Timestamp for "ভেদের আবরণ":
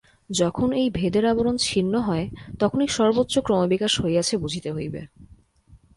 0.89-1.55